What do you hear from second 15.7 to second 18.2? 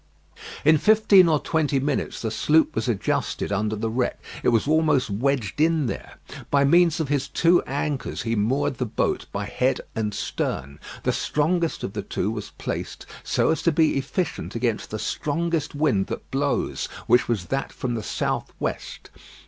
wind that blows, which was that from the